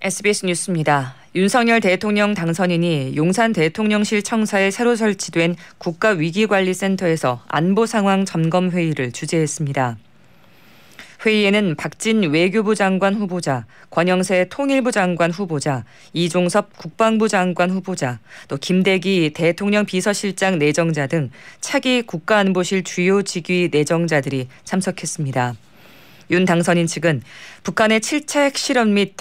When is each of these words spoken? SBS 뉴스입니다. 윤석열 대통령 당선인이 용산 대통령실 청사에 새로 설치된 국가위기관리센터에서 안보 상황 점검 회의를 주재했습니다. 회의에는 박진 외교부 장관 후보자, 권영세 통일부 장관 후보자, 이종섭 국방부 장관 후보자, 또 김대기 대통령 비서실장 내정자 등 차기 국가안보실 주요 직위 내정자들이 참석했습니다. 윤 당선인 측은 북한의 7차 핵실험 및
SBS 0.00 0.46
뉴스입니다. 0.46 1.16
윤석열 1.34 1.80
대통령 1.80 2.32
당선인이 2.32 3.16
용산 3.16 3.52
대통령실 3.52 4.22
청사에 4.22 4.70
새로 4.70 4.94
설치된 4.94 5.56
국가위기관리센터에서 5.78 7.42
안보 7.48 7.84
상황 7.84 8.24
점검 8.24 8.70
회의를 8.70 9.10
주재했습니다. 9.10 9.98
회의에는 11.26 11.74
박진 11.74 12.30
외교부 12.30 12.76
장관 12.76 13.14
후보자, 13.14 13.66
권영세 13.90 14.46
통일부 14.50 14.92
장관 14.92 15.32
후보자, 15.32 15.84
이종섭 16.12 16.78
국방부 16.78 17.26
장관 17.26 17.70
후보자, 17.70 18.20
또 18.46 18.56
김대기 18.56 19.32
대통령 19.34 19.84
비서실장 19.84 20.60
내정자 20.60 21.08
등 21.08 21.30
차기 21.60 22.02
국가안보실 22.02 22.84
주요 22.84 23.22
직위 23.22 23.68
내정자들이 23.72 24.46
참석했습니다. 24.62 25.56
윤 26.30 26.44
당선인 26.44 26.86
측은 26.86 27.22
북한의 27.62 28.00
7차 28.00 28.44
핵실험 28.44 28.94
및 28.94 29.14